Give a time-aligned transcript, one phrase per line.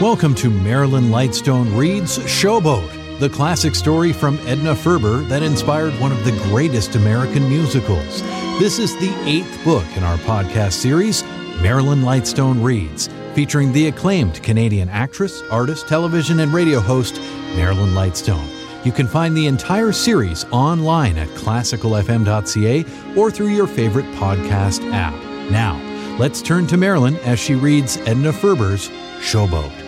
[0.00, 6.10] Welcome to Marilyn Lightstone Reads Showboat, the classic story from Edna Ferber that inspired one
[6.10, 8.20] of the greatest American musicals.
[8.58, 11.22] This is the eighth book in our podcast series,
[11.62, 17.20] Marilyn Lightstone Reads, featuring the acclaimed Canadian actress, artist, television, and radio host,
[17.54, 18.48] Marilyn Lightstone.
[18.84, 22.84] You can find the entire series online at classicalfm.ca
[23.16, 25.14] or through your favorite podcast app.
[25.52, 25.80] Now,
[26.18, 28.88] let's turn to Marilyn as she reads Edna Ferber's
[29.20, 29.83] Showboat.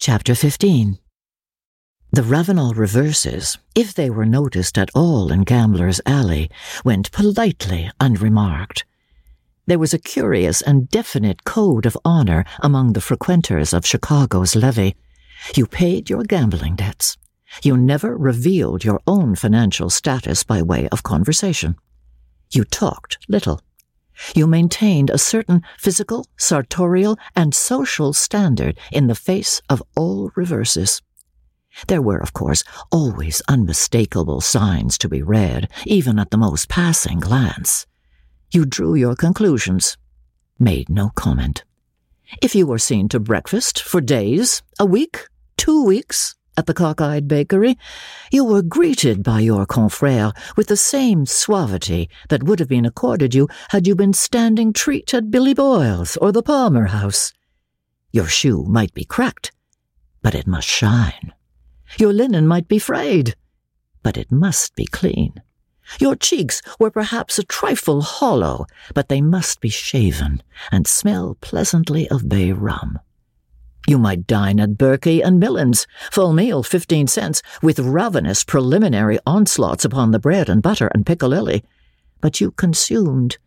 [0.00, 0.96] Chapter 15
[2.12, 6.48] The Ravenel reverses, if they were noticed at all in Gambler's Alley,
[6.84, 8.84] went politely unremarked.
[9.66, 14.94] There was a curious and definite code of honor among the frequenters of Chicago's levee.
[15.56, 17.16] You paid your gambling debts.
[17.64, 21.74] You never revealed your own financial status by way of conversation.
[22.52, 23.60] You talked little.
[24.34, 31.00] You maintained a certain physical, sartorial, and social standard in the face of all reverses.
[31.86, 37.20] There were, of course, always unmistakable signs to be read, even at the most passing
[37.20, 37.86] glance.
[38.50, 39.96] You drew your conclusions,
[40.58, 41.64] made no comment.
[42.42, 47.28] If you were seen to breakfast for days, a week, two weeks, at the cockeyed
[47.28, 47.78] bakery,
[48.32, 53.32] you were greeted by your confrere with the same suavity that would have been accorded
[53.32, 57.32] you had you been standing treat at Billy Boyle's or the Palmer House.
[58.10, 59.52] Your shoe might be cracked,
[60.20, 61.32] but it must shine.
[61.96, 63.36] Your linen might be frayed,
[64.02, 65.34] but it must be clean.
[66.00, 70.42] Your cheeks were perhaps a trifle hollow, but they must be shaven
[70.72, 72.98] and smell pleasantly of bay rum.
[73.88, 79.82] You might dine at Berkey and Millen's, full meal fifteen cents, with ravenous preliminary onslaughts
[79.82, 81.62] upon the bread and butter and piccalilli,
[82.20, 83.38] but you consumed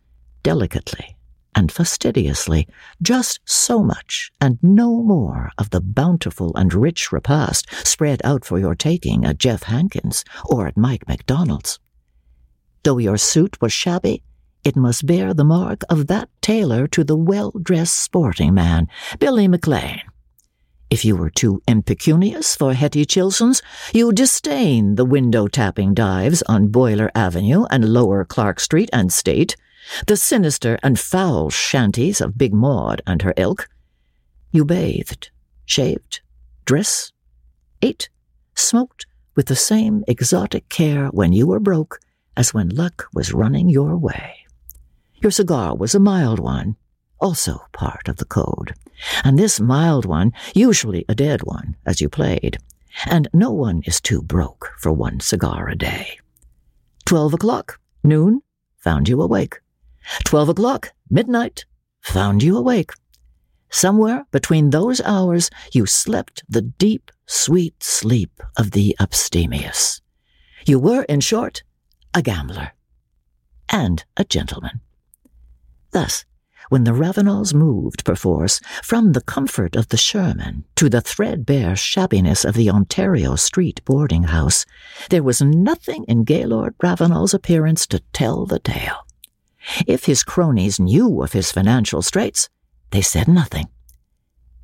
[0.42, 1.16] delicately
[1.54, 2.66] and fastidiously
[3.00, 8.58] just so much and no more of the bountiful and rich repast spread out for
[8.58, 11.78] your taking at Jeff Hankins or at Mike McDonald's.
[12.82, 14.24] Though your suit was shabby,
[14.64, 18.88] it must bear the mark of that tailor to the well-dressed sporting man,
[19.20, 20.02] Billy McLean.
[20.92, 23.62] If you were too impecunious for Hetty Chilson's,
[23.94, 29.56] you disdain the window-tapping dives on Boiler Avenue and Lower Clark Street and State,
[30.06, 33.70] the sinister and foul shanties of Big Maud and her ilk.
[34.50, 35.30] You bathed,
[35.64, 36.20] shaved,
[36.66, 37.14] dressed,
[37.80, 38.10] ate,
[38.54, 42.00] smoked with the same exotic care when you were broke
[42.36, 44.44] as when luck was running your way.
[45.22, 46.76] Your cigar was a mild one,
[47.18, 48.74] also part of the code,
[49.24, 52.58] and this mild one, usually a dead one, as you played,
[53.06, 56.18] and no one is too broke for one cigar a day.
[57.04, 58.42] Twelve o'clock, noon,
[58.78, 59.60] found you awake.
[60.24, 61.64] Twelve o'clock, midnight,
[62.00, 62.92] found you awake.
[63.70, 70.02] Somewhere between those hours, you slept the deep, sweet sleep of the abstemious.
[70.66, 71.62] You were, in short,
[72.14, 72.72] a gambler,
[73.70, 74.80] and a gentleman.
[75.92, 76.24] Thus,
[76.72, 82.46] when the Ravenels moved, perforce, from the comfort of the Sherman to the threadbare shabbiness
[82.46, 84.64] of the Ontario Street boarding house,
[85.10, 89.06] there was nothing in Gaylord Ravenel's appearance to tell the tale.
[89.86, 92.48] If his cronies knew of his financial straits,
[92.88, 93.68] they said nothing.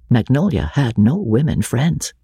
[0.09, 2.15] Magnolia had no women friends.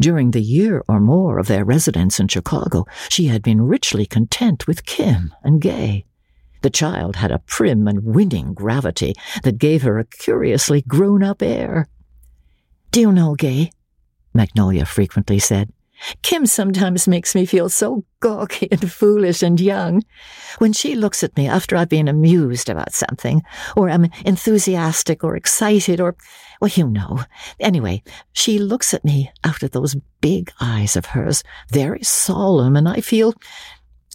[0.00, 4.66] During the year or more of their residence in Chicago, she had been richly content
[4.66, 6.06] with Kim and Gay.
[6.62, 11.42] The child had a prim and winning gravity that gave her a curiously grown up
[11.42, 11.88] air.
[12.90, 13.70] Do you know, Gay?
[14.34, 15.72] Magnolia frequently said.
[16.22, 20.02] Kim sometimes makes me feel so gawky and foolish and young.
[20.58, 23.42] When she looks at me after I've been amused about something,
[23.76, 26.16] or am enthusiastic or excited, or,
[26.60, 27.20] well, you know.
[27.60, 28.02] Anyway,
[28.32, 33.00] she looks at me out of those big eyes of hers, very solemn, and I
[33.00, 33.34] feel,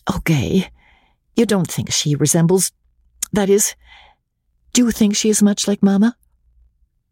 [0.07, 0.69] oh, gay.
[1.37, 2.71] You don't think she resembles,
[3.31, 3.75] that is,
[4.73, 6.17] do you think she is much like Mamma?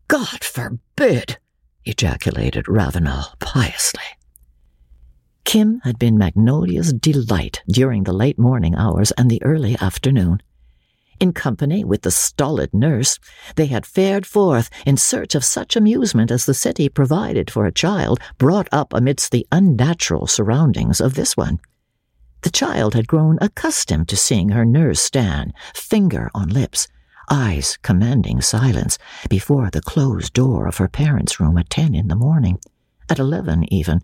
[0.07, 1.37] God forbid!
[1.85, 4.01] ejaculated Ravenel piously.
[5.43, 10.41] Kim had been Magnolia's delight during the late morning hours and the early afternoon.
[11.19, 13.19] In company with the stolid nurse,
[13.55, 17.71] they had fared forth in search of such amusement as the city provided for a
[17.71, 21.59] child brought up amidst the unnatural surroundings of this one.
[22.45, 26.87] The child had grown accustomed to seeing her nurse stand, finger on lips,
[27.27, 32.15] eyes commanding silence, before the closed door of her parents' room at ten in the
[32.15, 32.59] morning,
[33.09, 34.01] at eleven even,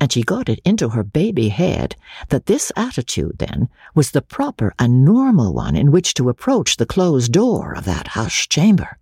[0.00, 1.94] and she got it into her baby head
[2.30, 6.84] that this attitude, then, was the proper and normal one in which to approach the
[6.84, 8.98] closed door of that hushed chamber.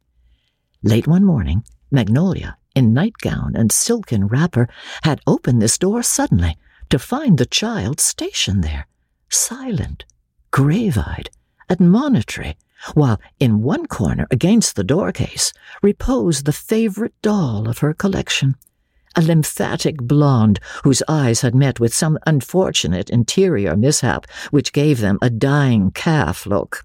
[0.83, 4.69] Late one morning, Magnolia, in nightgown and silken wrapper,
[5.03, 6.59] had opened this door suddenly
[6.91, 8.87] to find the child stationed there,
[9.29, 10.05] silent,
[10.51, 11.31] grave eyed,
[11.69, 12.57] admonitory,
[12.95, 15.53] while in one corner against the doorcase
[15.83, 18.55] reposed the favorite doll of her collection,
[19.17, 25.19] a lymphatic blonde whose eyes had met with some unfortunate interior mishap which gave them
[25.23, 26.85] a dying calf look.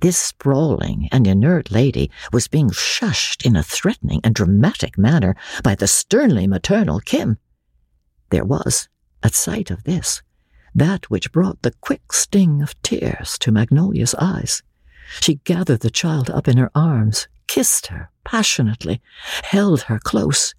[0.00, 5.74] This sprawling and inert lady was being shushed in a threatening and dramatic manner by
[5.74, 7.38] the sternly maternal Kim.
[8.30, 8.88] There was,
[9.22, 10.22] at sight of this,
[10.74, 14.62] that which brought the quick sting of tears to Magnolia's eyes.
[15.20, 19.00] She gathered the child up in her arms, kissed her passionately,
[19.44, 20.54] held her close,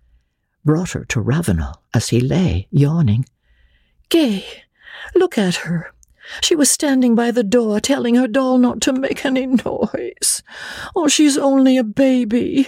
[0.65, 3.25] brought her to Ravenel as he lay yawning.
[4.09, 4.44] Gay,
[5.13, 5.94] look at her.
[6.41, 10.41] She was standing by the door telling her doll not to make any noise.
[10.95, 12.67] Oh, she's only a baby.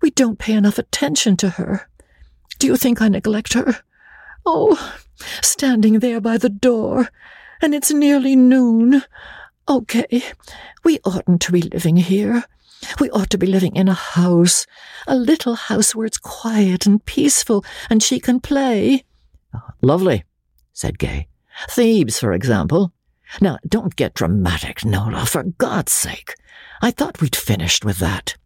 [0.00, 1.88] We don't pay enough attention to her.
[2.60, 3.80] Do you think I neglect her?
[4.46, 4.94] Oh,
[5.42, 7.10] standing there by the door,
[7.60, 9.02] and it's nearly noon.
[9.68, 10.22] Okay,
[10.84, 12.44] we oughtn't to be living here.
[12.98, 14.66] We ought to be living in a house,
[15.06, 19.04] a little house where it's quiet and peaceful and she can play.
[19.54, 20.24] Ah, lovely,
[20.72, 21.28] said Gay.
[21.68, 22.92] Thebes, for example.
[23.40, 26.34] Now, don't get dramatic, Nola, for God's sake.
[26.82, 28.36] I thought we'd finished with that.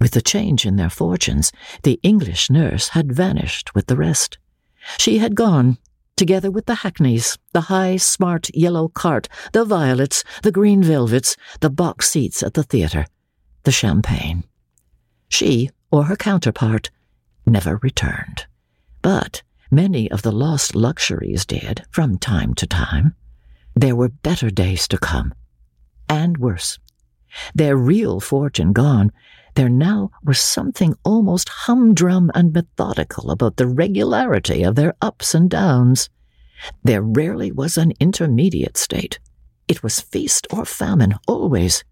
[0.00, 1.50] With the change in their fortunes,
[1.82, 4.38] the English nurse had vanished with the rest.
[4.96, 5.78] She had gone,
[6.16, 11.70] together with the hackneys, the high, smart yellow cart, the violets, the green velvets, the
[11.70, 13.06] box seats at the theatre,
[13.64, 14.44] the champagne.
[15.28, 16.90] She, or her counterpart,
[17.46, 18.46] never returned.
[19.02, 23.14] But many of the lost luxuries did from time to time.
[23.74, 25.34] There were better days to come,
[26.08, 26.78] and worse.
[27.54, 29.12] Their real fortune gone,
[29.58, 35.50] there now was something almost humdrum and methodical about the regularity of their ups and
[35.50, 36.08] downs.
[36.84, 39.18] There rarely was an intermediate state.
[39.66, 41.82] It was feast or famine always.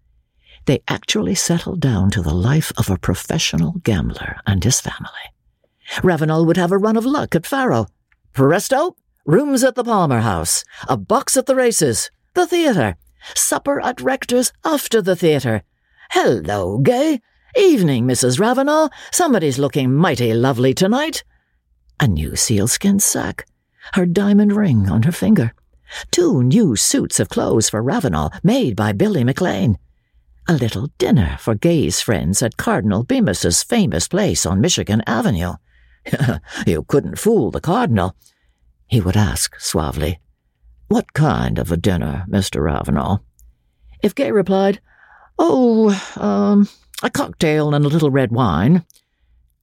[0.63, 5.27] They actually settled down to the life of a professional gambler and his family.
[6.01, 7.87] Ravenel would have a run of luck at Faro.
[8.31, 8.95] Presto!
[9.25, 12.95] Rooms at the Palmer House, a box at the races, the theatre,
[13.35, 15.63] supper at Rector's after the theatre.
[16.11, 17.19] Hello, Gay.
[17.55, 18.39] Evening, Mrs.
[18.39, 18.89] Ravenel.
[19.11, 21.23] Somebody's looking mighty lovely tonight.
[21.99, 23.47] A new sealskin sack,
[23.93, 25.53] her diamond ring on her finger,
[26.11, 29.77] two new suits of clothes for Ravenel made by Billy McLean,
[30.47, 35.53] a little dinner for Gay's friends at Cardinal Bemis's famous place on Michigan Avenue.
[36.67, 38.15] you couldn't fool the Cardinal,
[38.87, 40.19] he would ask suavely.
[40.87, 42.63] What kind of a dinner, Mr.
[42.63, 43.23] Ravenel?
[44.01, 44.79] If Gay replied,
[45.39, 46.69] Oh, um,
[47.03, 48.83] a cocktail and a little red wine.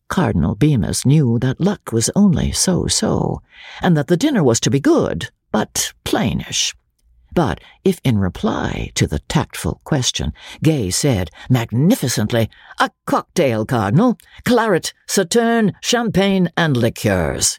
[0.09, 3.43] Cardinal Bemis knew that luck was only so so,
[3.83, 6.75] and that the dinner was to be good, but plainish.
[7.33, 10.33] But if in reply to the tactful question,
[10.63, 12.49] Gay said magnificently,
[12.79, 17.59] A cocktail, Cardinal, claret, sauterne, champagne, and liqueurs,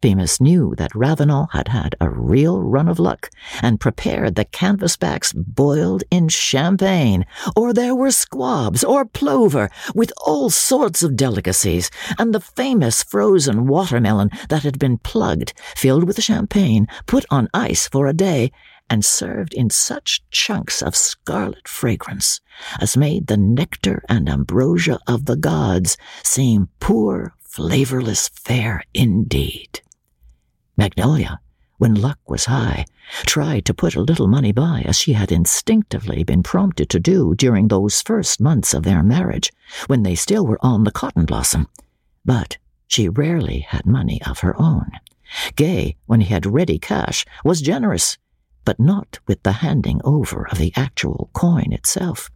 [0.00, 3.28] Bemis knew that Ravenel had had a real run of luck
[3.60, 10.48] and prepared the canvasbacks boiled in champagne, or there were squabs or plover with all
[10.48, 16.86] sorts of delicacies, and the famous frozen watermelon that had been plugged, filled with champagne,
[17.04, 18.50] put on ice for a day,
[18.88, 22.40] and served in such chunks of scarlet fragrance
[22.80, 29.80] as made the nectar and ambrosia of the gods seem poor, flavorless fare indeed.
[30.80, 31.38] Magnolia,
[31.76, 32.86] when luck was high,
[33.26, 37.34] tried to put a little money by as she had instinctively been prompted to do
[37.34, 39.52] during those first months of their marriage,
[39.88, 41.68] when they still were on the cotton blossom.
[42.24, 42.56] But
[42.88, 44.90] she rarely had money of her own.
[45.54, 48.16] Gay, when he had ready cash, was generous,
[48.64, 52.30] but not with the handing over of the actual coin itself.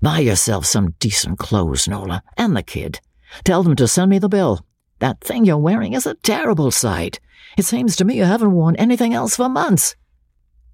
[0.00, 2.98] Buy yourself some decent clothes, Nola, and the kid.
[3.44, 4.66] Tell them to send me the bill.
[5.02, 7.18] That thing you're wearing is a terrible sight.
[7.58, 9.96] It seems to me you haven't worn anything else for months.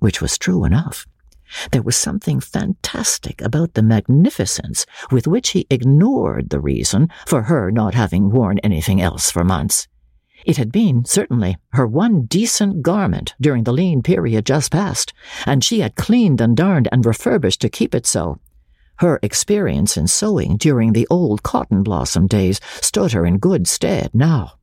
[0.00, 1.06] Which was true enough.
[1.72, 7.70] There was something fantastic about the magnificence with which he ignored the reason for her
[7.70, 9.88] not having worn anything else for months.
[10.44, 15.14] It had been, certainly, her one decent garment during the lean period just past,
[15.46, 18.38] and she had cleaned and darned and refurbished to keep it so.
[18.98, 24.10] Her experience in sewing during the old cotton blossom days stood her in good stead
[24.12, 24.54] now.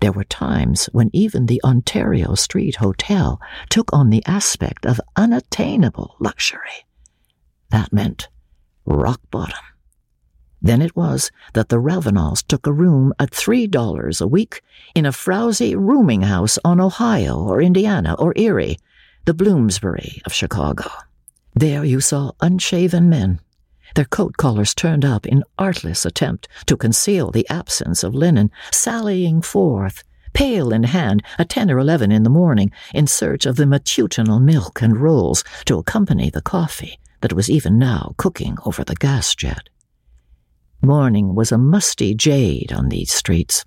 [0.00, 3.40] There were times when even the Ontario Street Hotel
[3.70, 6.86] took on the aspect of unattainable luxury.
[7.70, 8.28] That meant
[8.84, 9.64] rock bottom.
[10.60, 14.62] Then it was that the Ravenels took a room at $3 a week
[14.94, 18.78] in a frowsy rooming house on Ohio or Indiana or Erie,
[19.24, 20.90] the Bloomsbury of Chicago.
[21.54, 23.40] There you saw unshaven men,
[23.94, 29.40] their coat collars turned up in artless attempt to conceal the absence of linen, sallying
[29.40, 33.66] forth, pail in hand, at ten or eleven in the morning, in search of the
[33.66, 38.96] matutinal milk and rolls to accompany the coffee that was even now cooking over the
[38.96, 39.68] gas jet.
[40.82, 43.64] Morning was a musty jade on these streets.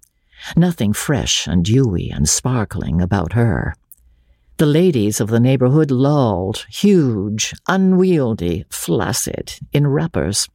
[0.57, 3.75] Nothing fresh and dewy and sparkling about her.
[4.57, 10.49] The ladies of the neighborhood lolled, huge, unwieldy, flaccid, in wrappers.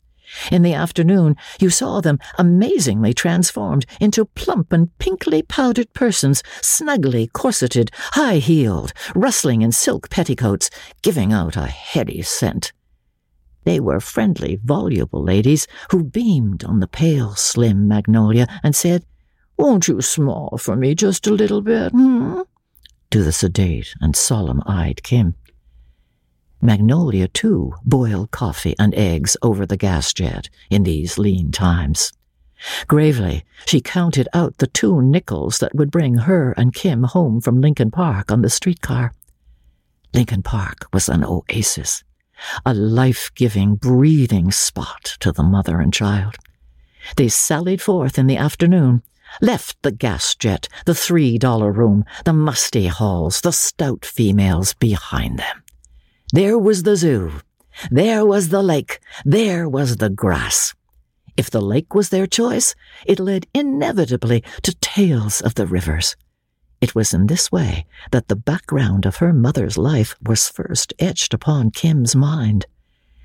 [0.51, 7.29] In the afternoon, you saw them amazingly transformed into plump and pinkly powdered persons, snugly
[7.29, 10.69] corseted, high heeled, rustling in silk petticoats,
[11.03, 12.73] giving out a heady scent.
[13.63, 19.05] They were friendly, voluble ladies who beamed on the pale, slim Magnolia and said,
[19.57, 22.41] Won't you small for me just a little bit, hmm?
[23.13, 25.35] To the sedate and solemn eyed Kim.
[26.61, 32.13] Magnolia, too, boiled coffee and eggs over the gas jet in these lean times.
[32.87, 37.61] Gravely, she counted out the two nickels that would bring her and Kim home from
[37.61, 39.13] Lincoln Park on the streetcar.
[40.15, 42.05] Lincoln Park was an oasis
[42.65, 46.37] a life giving, breathing spot to the mother and child.
[47.17, 49.03] They sallied forth in the afternoon,
[49.41, 55.39] left the gas jet, the three dollar room, the musty halls, the stout females behind
[55.39, 55.63] them.
[56.33, 57.41] There was the zoo.
[57.91, 59.01] There was the lake.
[59.25, 60.75] There was the grass.
[61.37, 62.75] If the lake was their choice,
[63.07, 66.15] it led inevitably to tales of the rivers.
[66.81, 71.33] It was in this way that the background of her mother's life was first etched
[71.33, 72.67] upon Kim's mind.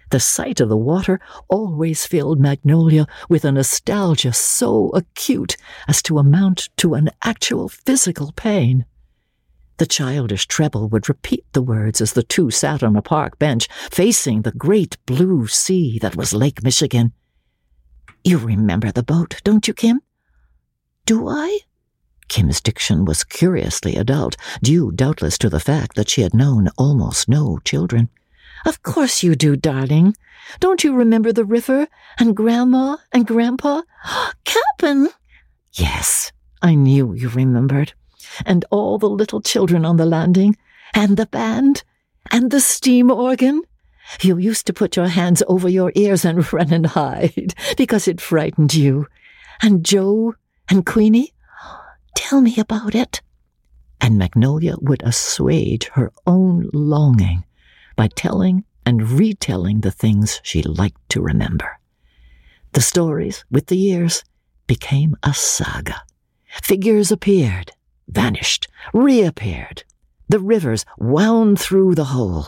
[0.09, 6.17] The sight of the water always filled Magnolia with a nostalgia so acute as to
[6.17, 8.85] amount to an actual physical pain.
[9.77, 13.67] The childish treble would repeat the words as the two sat on a park bench
[13.91, 17.13] facing the great blue sea that was Lake Michigan.
[18.23, 20.01] You remember the boat, don't you, Kim?
[21.05, 21.59] Do I?
[22.27, 27.29] Kim's diction was curiously adult, due doubtless to the fact that she had known almost
[27.29, 28.09] no children.
[28.65, 30.15] Of course you do, darling.
[30.59, 31.87] Don't you remember the river
[32.19, 33.81] and Grandma and Grandpa?
[34.43, 35.09] Cap'n!
[35.73, 37.93] Yes, I knew you remembered.
[38.45, 40.55] And all the little children on the landing,
[40.93, 41.83] and the band,
[42.31, 43.61] and the steam organ.
[44.21, 48.21] You used to put your hands over your ears and run and hide because it
[48.21, 49.07] frightened you.
[49.61, 50.35] And Joe
[50.69, 51.33] and Queenie,
[52.15, 53.21] Tell me about it.
[53.99, 57.43] And Magnolia would assuage her own longing
[57.97, 61.77] by telling and retelling the things she liked to remember.
[62.71, 64.23] The stories, with the years,
[64.67, 66.03] became a saga.
[66.63, 67.71] Figures appeared,
[68.07, 69.83] vanished, reappeared.
[70.29, 72.47] The rivers wound through the whole.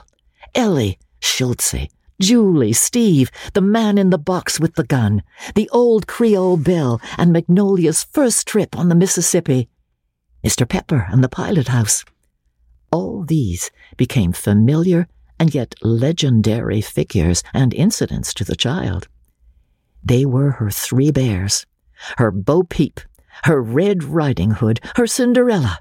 [0.55, 1.89] Ellie, Schultze,
[2.21, 5.23] Julie, Steve, the man in the box with the gun,
[5.55, 9.69] the old Creole Bill, and Magnolia's first trip on the Mississippi,
[10.43, 10.67] Mr.
[10.67, 12.05] Pepper and the pilot house.
[12.91, 15.07] All these became familiar
[15.39, 19.07] and yet legendary figures and incidents to the child.
[20.03, 21.65] They were her three bears,
[22.17, 22.99] her Bo Peep,
[23.43, 25.79] her Red Riding Hood, her Cinderella.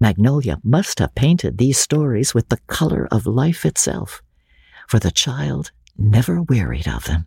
[0.00, 4.22] Magnolia must have painted these stories with the color of life itself
[4.86, 7.26] for the child never wearied of them.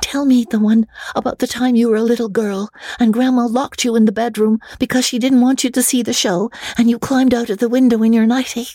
[0.00, 3.84] Tell me the one about the time you were a little girl and Grandma locked
[3.84, 6.98] you in the bedroom because she didn't want you to see the show and you
[6.98, 8.68] climbed out of the window in your nightie.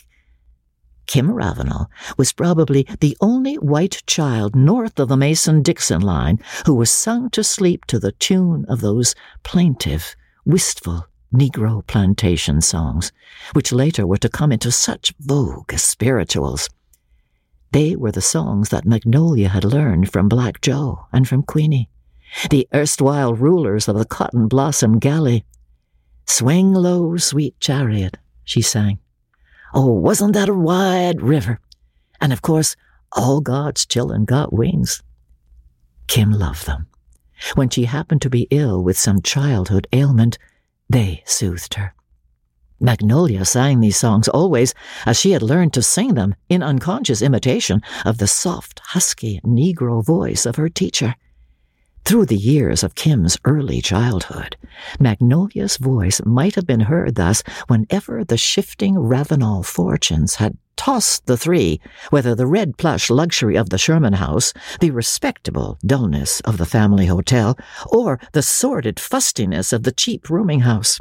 [1.06, 6.74] Kim Ravenel was probably the only white child north of the Mason Dixon line who
[6.74, 13.10] was sung to sleep to the tune of those plaintive, wistful Negro plantation songs,
[13.54, 16.68] which later were to come into such vogue as spirituals.
[17.72, 21.90] They were the songs that Magnolia had learned from Black Joe and from Queenie,
[22.50, 25.44] the erstwhile rulers of the Cotton Blossom Galley.
[26.26, 29.00] Swing low, sweet chariot, she sang.
[29.76, 31.58] Oh, wasn't that a wide river?
[32.20, 32.76] And of course,
[33.10, 35.02] all God's children got wings.
[36.06, 36.86] Kim loved them.
[37.56, 40.38] When she happened to be ill with some childhood ailment,
[40.88, 41.92] they soothed her.
[42.78, 44.74] Magnolia sang these songs always
[45.06, 50.04] as she had learned to sing them in unconscious imitation of the soft, husky Negro
[50.04, 51.16] voice of her teacher.
[52.04, 54.58] Through the years of Kim's early childhood,
[55.00, 61.38] Magnolia's voice might have been heard thus whenever the shifting Ravenel fortunes had tossed the
[61.38, 61.80] three,
[62.10, 67.06] whether the red plush luxury of the Sherman house, the respectable dullness of the family
[67.06, 67.56] hotel,
[67.86, 71.00] or the sordid fustiness of the cheap rooming house.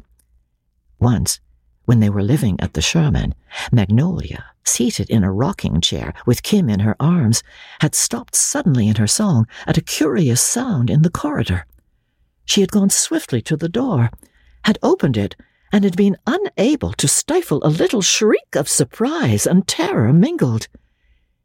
[1.01, 1.41] Once,
[1.83, 3.35] when they were living at the Sherman,
[3.73, 7.43] Magnolia, seated in a rocking chair with Kim in her arms,
[7.81, 11.65] had stopped suddenly in her song at a curious sound in the corridor.
[12.45, 14.11] She had gone swiftly to the door,
[14.65, 15.35] had opened it,
[15.71, 20.67] and had been unable to stifle a little shriek of surprise and terror mingled.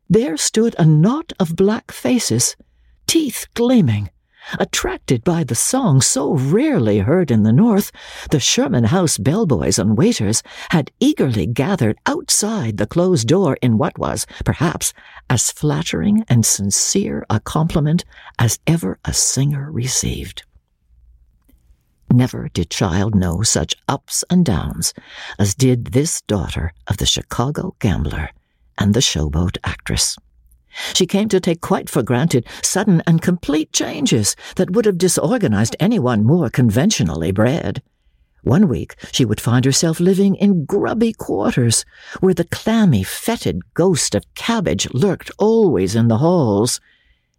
[0.09, 2.57] There stood a knot of black faces,
[3.07, 4.11] teeth gleaming,
[4.59, 7.93] Attracted by the song so rarely heard in the North,
[8.31, 13.99] the Sherman House bellboys and waiters had eagerly gathered outside the closed door in what
[13.99, 14.95] was, perhaps,
[15.29, 18.05] as flattering and sincere a compliment
[18.39, 20.45] as ever a singer received.
[22.11, 24.95] Never did child know such ups and downs
[25.39, 28.31] as did this daughter of the Chicago gambler
[28.79, 30.17] and the showboat actress.
[30.95, 35.77] She came to take quite for granted sudden and complete changes that would have disorganized
[35.81, 37.83] anyone more conventionally bred.
[38.43, 41.85] One week she would find herself living in grubby quarters,
[42.21, 46.81] where the clammy, fetid ghost of cabbage lurked always in the halls.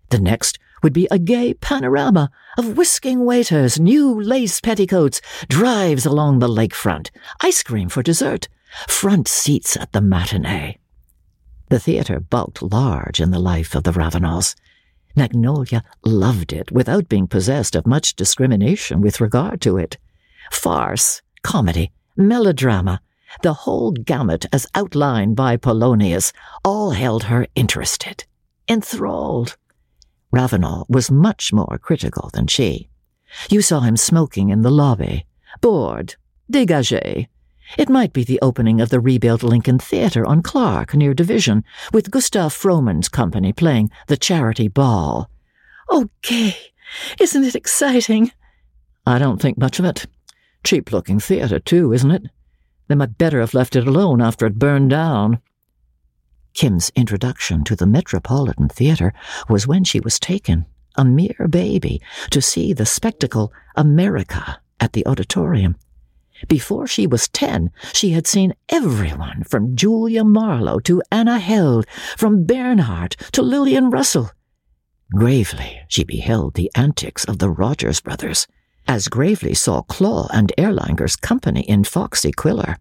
[0.09, 6.39] The next would be a gay panorama of whisking waiters, new lace petticoats, drives along
[6.39, 7.09] the lakefront,
[7.41, 8.47] ice cream for dessert,
[8.87, 10.77] front seats at the matinee.
[11.69, 14.55] The theatre bulked large in the life of the Ravenels.
[15.15, 19.97] Magnolia loved it without being possessed of much discrimination with regard to it.
[20.51, 23.01] Farce, comedy, melodrama,
[23.43, 26.33] the whole gamut as outlined by Polonius,
[26.65, 28.25] all held her interested,
[28.67, 29.55] enthralled.
[30.31, 32.89] Ravenel was much more critical than she.
[33.49, 35.25] You saw him smoking in the lobby,
[35.61, 36.15] bored,
[36.51, 37.27] dégagé,
[37.77, 42.11] it might be the opening of the rebuilt Lincoln Theatre on Clark near Division, with
[42.11, 45.29] Gustav Frohman's company playing the charity ball.
[45.89, 46.55] Oh, gay!
[47.19, 48.31] Isn't it exciting?
[49.05, 50.05] I don't think much of it.
[50.63, 52.23] Cheap looking theatre, too, isn't it?
[52.87, 55.39] They might better have left it alone after it burned down.
[56.53, 59.13] Kim's introduction to the Metropolitan Theatre
[59.47, 62.01] was when she was taken, a mere baby,
[62.31, 65.75] to see the spectacle America at the auditorium.
[66.47, 71.85] Before she was ten, she had seen everyone from Julia Marlowe to Anna Held,
[72.17, 74.31] from Bernhardt to Lillian Russell.
[75.13, 78.47] Gravely she beheld the antics of the Rogers brothers,
[78.87, 82.77] as gravely saw Klaw and Erlanger's company in Foxy Quiller.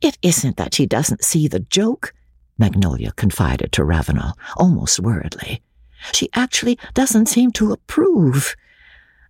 [0.00, 2.14] It isn't that she doesn't see the joke,
[2.58, 5.62] Magnolia confided to Ravenel, almost worriedly.
[6.12, 8.56] She actually doesn't seem to approve.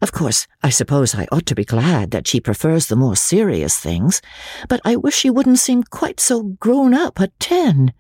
[0.02, 3.78] Of course, I suppose I ought to be glad that she prefers the more serious
[3.78, 4.20] things,
[4.68, 7.92] but I wish she wouldn't seem quite so grown up at ten.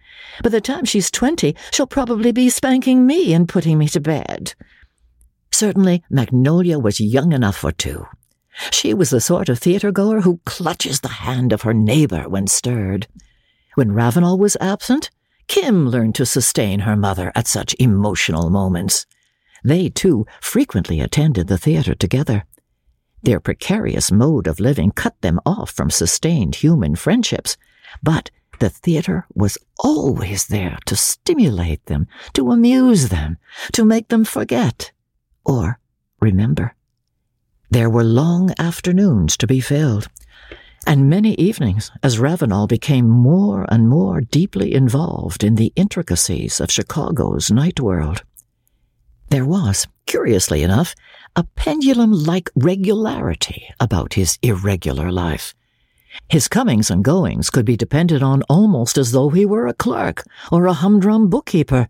[0.42, 4.54] By the time she's twenty, she'll probably be spanking me and putting me to bed.
[5.52, 8.08] Certainly, Magnolia was young enough for two.
[8.72, 12.48] She was the sort of theatre goer who clutches the hand of her neighbor when
[12.48, 13.06] stirred.
[13.76, 15.10] When Ravenel was absent,
[15.46, 19.06] Kim learned to sustain her mother at such emotional moments.
[19.64, 22.44] They, too, frequently attended the theatre together.
[23.22, 27.56] Their precarious mode of living cut them off from sustained human friendships,
[28.02, 33.38] but the theatre was always there to stimulate them, to amuse them,
[33.72, 34.92] to make them forget
[35.44, 35.78] or
[36.20, 36.74] remember.
[37.70, 40.08] There were long afternoons to be filled,
[40.86, 46.70] and many evenings as Ravenel became more and more deeply involved in the intricacies of
[46.70, 48.24] Chicago's night world.
[49.30, 50.94] There was, curiously enough,
[51.34, 55.54] a pendulum like regularity about his irregular life.
[56.28, 60.24] His comings and goings could be depended on almost as though he were a clerk
[60.50, 61.88] or a humdrum bookkeeper.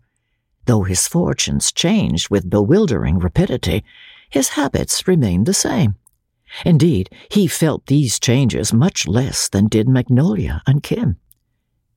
[0.65, 3.83] Though his fortunes changed with bewildering rapidity,
[4.29, 5.95] his habits remained the same.
[6.65, 11.17] Indeed, he felt these changes much less than did Magnolia and Kim.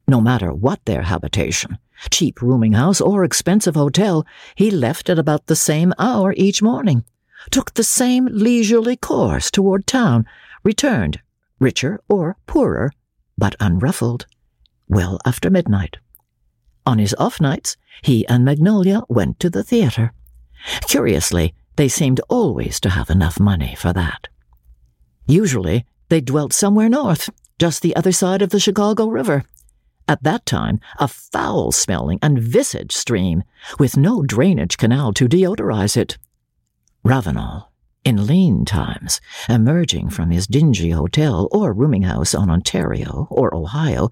[0.08, 1.78] No matter what their habitation,
[2.10, 7.04] cheap rooming house or expensive hotel, he left at about the same hour each morning,
[7.50, 10.24] took the same leisurely course toward town,
[10.62, 11.20] returned,
[11.58, 12.92] richer or poorer,
[13.36, 14.26] but unruffled,
[14.88, 15.96] well after midnight.
[16.86, 20.12] On his off nights, he and Magnolia went to the theatre.
[20.88, 24.28] Curiously, they seemed always to have enough money for that.
[25.26, 29.44] Usually, they dwelt somewhere north, just the other side of the Chicago River,
[30.08, 33.42] at that time a foul smelling and viscid stream,
[33.78, 36.18] with no drainage canal to deodorize it.
[37.04, 37.70] Ravenel,
[38.04, 44.10] in lean times, emerging from his dingy hotel or rooming house on Ontario or Ohio,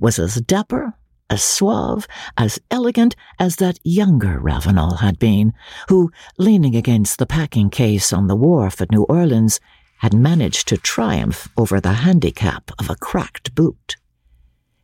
[0.00, 0.94] was as dapper,
[1.30, 5.52] as suave, as elegant as that younger Ravenel had been,
[5.88, 9.60] who, leaning against the packing case on the wharf at New Orleans,
[9.98, 13.97] had managed to triumph over the handicap of a cracked boot.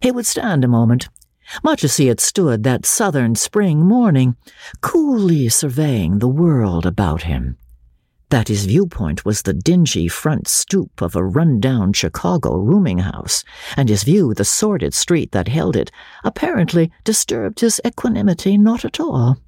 [0.05, 1.09] He would stand a moment,
[1.63, 4.37] much as he had stood that southern spring morning,
[4.83, 7.57] coolly surveying the world about him.
[8.29, 13.45] That his viewpoint was the dingy front stoop of a run-down Chicago rooming house,
[13.79, 15.91] and his view the sordid street that held it,
[16.23, 19.39] apparently disturbed his equanimity not at all.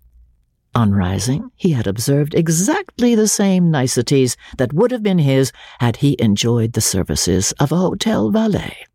[0.74, 5.96] On rising, he had observed exactly the same niceties that would have been his had
[5.96, 8.86] he enjoyed the services of a hotel valet.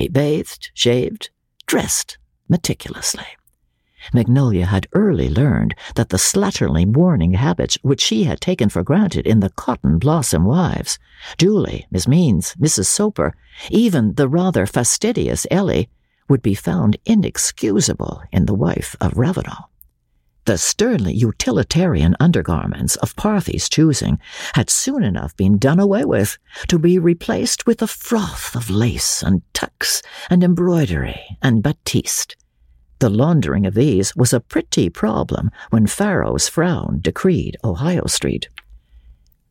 [0.00, 1.28] He bathed, shaved,
[1.66, 2.16] dressed
[2.48, 3.26] meticulously.
[4.14, 9.26] Magnolia had early learned that the slatternly mourning habits which she had taken for granted
[9.26, 10.98] in the cotton blossom wives,
[11.36, 12.86] Julie, Miss Means, Mrs.
[12.86, 13.36] Soper,
[13.68, 15.90] even the rather fastidious Ellie,
[16.30, 19.69] would be found inexcusable in the wife of Ravenel.
[20.46, 24.18] The sternly utilitarian undergarments of Parthy's choosing
[24.54, 29.22] had soon enough been done away with to be replaced with a froth of lace
[29.22, 32.36] and tucks and embroidery and batiste.
[33.00, 38.48] The laundering of these was a pretty problem when Faro's frown decreed Ohio Street.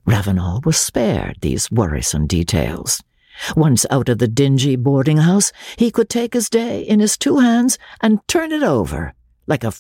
[0.06, 3.02] Ravenel was spared these worrisome details.
[3.56, 7.38] Once out of the dingy boarding house, he could take his day in his two
[7.38, 9.13] hands and turn it over
[9.47, 9.73] like a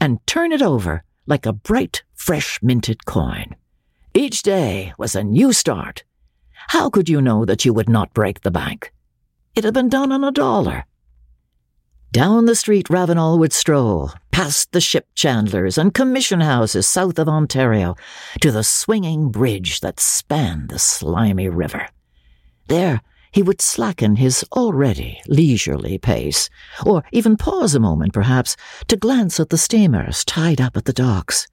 [0.00, 3.56] and turn it over like a bright, fresh minted coin.
[4.14, 6.04] Each day was a new start.
[6.68, 8.92] How could you know that you would not break the bank?
[9.54, 10.84] It had been done on a dollar.
[12.12, 17.28] Down the street Ravenel would stroll, past the ship chandlers and commission houses south of
[17.28, 17.94] Ontario,
[18.40, 21.88] to the swinging bridge that spanned the slimy river.
[22.68, 23.02] There,
[23.36, 26.48] he would slacken his already leisurely pace,
[26.86, 28.56] or even pause a moment, perhaps,
[28.88, 31.46] to glance at the steamers tied up at the docks.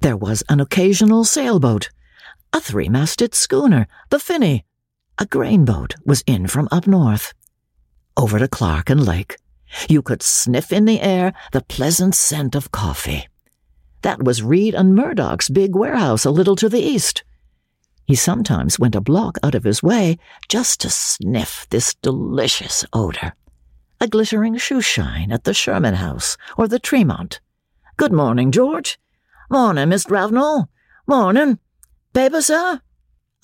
[0.00, 1.90] There was an occasional sailboat,
[2.52, 4.64] a three masted schooner, the Finney.
[5.18, 7.34] A grain boat was in from up north.
[8.16, 9.38] Over to Clark and Lake,
[9.88, 13.26] you could sniff in the air the pleasant scent of coffee.
[14.02, 17.24] That was Reid and Murdoch's big warehouse a little to the east.
[18.08, 20.16] He sometimes went a block out of his way
[20.48, 23.34] just to sniff this delicious odor.
[24.00, 27.40] A glittering shoe shine at the Sherman House or the Tremont.
[27.98, 28.98] Good morning, George.
[29.50, 30.70] Morning, Miss Ravenel.
[31.06, 31.58] Morning.
[32.14, 32.80] Paper, sir?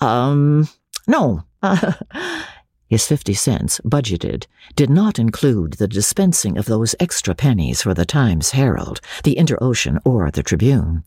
[0.01, 0.67] Um,
[1.05, 1.43] no.
[2.87, 8.05] His fifty cents, budgeted, did not include the dispensing of those extra pennies for the
[8.05, 11.03] Times Herald, the Inter-Ocean, or the Tribune.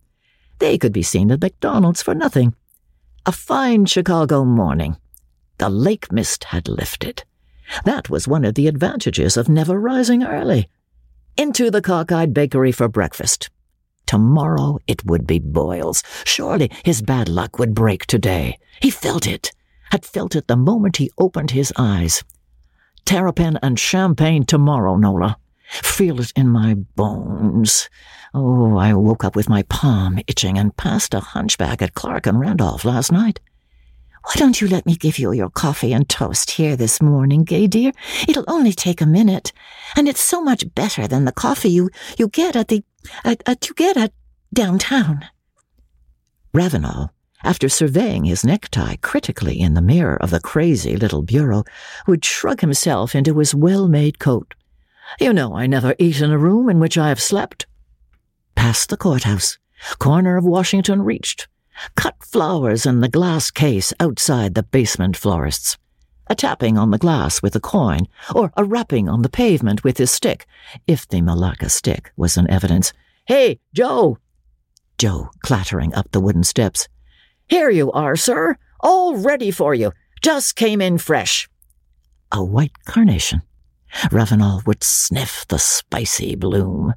[0.60, 2.54] They could be seen at McDonald's for nothing.
[3.26, 4.96] A fine Chicago morning.
[5.58, 7.24] The lake mist had lifted.
[7.84, 10.68] That was one of the advantages of never rising early.
[11.36, 13.50] Into the cockeyed bakery for breakfast.
[14.06, 16.02] Tomorrow it would be Boyle's.
[16.24, 18.58] Surely his bad luck would break today.
[18.80, 19.52] He felt it,
[19.90, 22.24] had felt it the moment he opened his eyes.
[23.04, 25.36] Terrapin and champagne tomorrow, Nola.
[25.68, 27.90] Feel it in my bones.
[28.32, 32.40] Oh, I woke up with my palm itching and passed a hunchback at Clark and
[32.40, 33.40] Randolph last night.
[34.24, 37.66] Why don't you let me give you your coffee and toast here this morning, Gay
[37.66, 37.92] dear?
[38.26, 39.52] It'll only take a minute,
[39.94, 42.82] and it's so much better than the coffee you, you get at the
[43.24, 44.12] at, at you get at
[44.52, 45.24] downtown.
[46.52, 47.12] Ravenel,
[47.44, 51.64] after surveying his necktie critically in the mirror of the crazy little bureau,
[52.06, 54.54] would shrug himself into his well-made coat
[55.20, 57.66] you know I never eat in a room in which I have slept.
[58.54, 59.58] Past the courthouse,
[59.98, 61.48] corner of Washington reached.
[61.94, 65.78] Cut flowers in the glass case outside the basement florist's.
[66.26, 69.96] A tapping on the glass with a coin, or a rapping on the pavement with
[69.96, 70.46] his stick,
[70.86, 72.92] if the Malacca stick was in evidence.
[73.26, 74.18] Hey, Joe!
[74.98, 76.88] Joe clattering up the wooden steps.
[77.48, 78.56] Here you are, sir.
[78.80, 79.92] All ready for you.
[80.20, 81.48] Just came in fresh.
[82.30, 83.42] A white carnation
[84.10, 86.94] Ravenel would sniff the spicy bloom,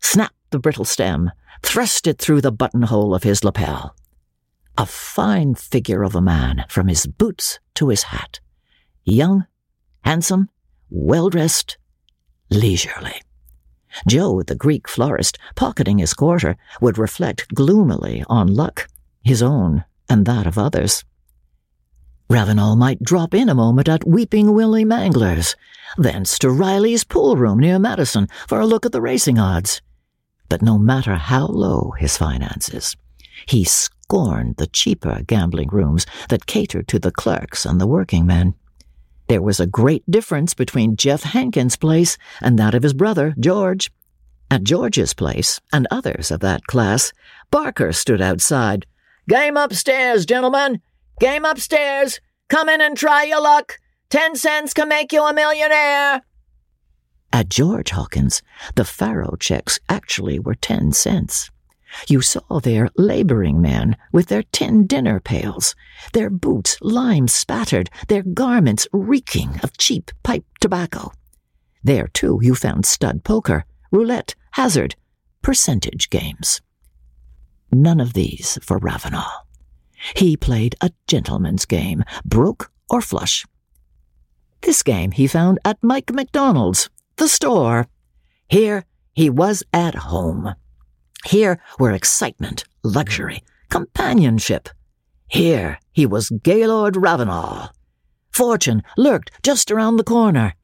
[0.00, 1.30] snap the brittle stem,
[1.62, 3.94] thrust it through the buttonhole of his lapel.
[4.78, 8.40] A fine figure of a man from his boots to his hat.
[9.04, 9.46] Young,
[10.04, 10.48] handsome,
[10.90, 11.78] well dressed,
[12.50, 13.22] leisurely.
[14.06, 18.88] Joe, the Greek florist, pocketing his quarter, would reflect gloomily on luck,
[19.22, 21.04] his own and that of others.
[22.28, 25.54] Ravenel might drop in a moment at Weeping Willie Mangler's,
[25.96, 29.80] thence to Riley's pool room near Madison for a look at the racing odds.
[30.48, 32.96] But no matter how low his finances,
[33.46, 38.54] He scorned the cheaper gambling rooms that catered to the clerks and the working men.
[39.28, 43.90] There was a great difference between Jeff Hankins' place and that of his brother, George.
[44.50, 47.12] At George's place, and others of that class,
[47.50, 48.86] Barker stood outside.
[49.28, 50.80] Game upstairs, gentlemen!
[51.18, 52.20] Game upstairs!
[52.48, 53.78] Come in and try your luck!
[54.10, 56.22] Ten cents can make you a millionaire!
[57.32, 58.42] At George Hankins,
[58.74, 61.50] the faro checks actually were ten cents.
[62.08, 65.74] You saw their laboring men with their tin dinner pails,
[66.12, 71.12] their boots lime spattered, their garments reeking of cheap pipe tobacco.
[71.82, 74.96] There, too, you found stud poker, roulette, hazard,
[75.40, 76.60] percentage games.
[77.72, 79.45] None of these for Ravenel.
[80.14, 83.44] He played a gentleman's game, broke or flush.
[84.62, 87.86] This game he found at Mike McDonald's, the store.
[88.48, 90.54] Here he was at home.
[91.24, 94.68] Here were excitement, luxury, companionship.
[95.28, 97.70] Here he was Gaylord Ravenel.
[98.30, 100.54] Fortune lurked just around the corner.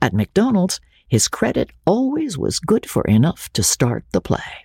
[0.00, 4.64] At McDonald's, his credit always was good for enough to start the play.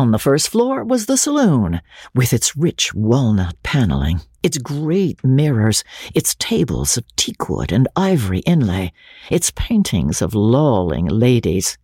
[0.00, 1.82] On the first floor was the saloon,
[2.14, 5.84] with its rich walnut paneling, its great mirrors,
[6.14, 8.94] its tables of teakwood and ivory inlay,
[9.28, 11.76] its paintings of lolling ladies.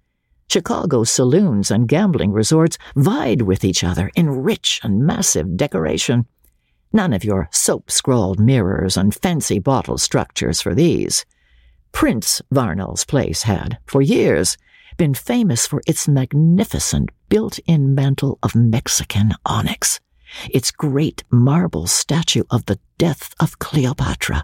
[0.48, 6.24] Chicago's saloons and gambling resorts vied with each other in rich and massive decoration.
[6.94, 11.26] None of your soap scrawled mirrors and fancy bottle structures for these.
[11.92, 14.56] Prince Varnell's place had, for years,
[14.96, 20.00] been famous for its magnificent built in mantle of Mexican onyx,
[20.50, 24.42] its great marble statue of the death of Cleopatra,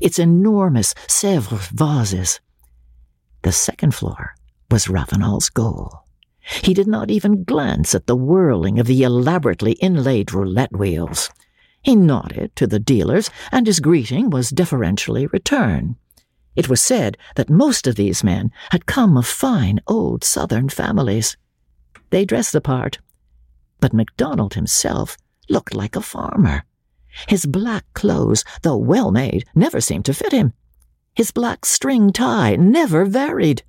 [0.00, 2.40] its enormous Sèvres vases.
[3.42, 4.34] The second floor
[4.70, 6.04] was Ravenel's goal.
[6.62, 11.30] He did not even glance at the whirling of the elaborately inlaid roulette wheels.
[11.82, 15.96] He nodded to the dealers, and his greeting was deferentially returned.
[16.60, 21.38] It was said that most of these men had come of fine old Southern families.
[22.10, 22.98] They dressed the part,
[23.80, 25.16] but McDonald himself
[25.48, 26.64] looked like a farmer.
[27.28, 30.52] His black clothes, though well made, never seemed to fit him.
[31.14, 33.62] His black string tie never varied.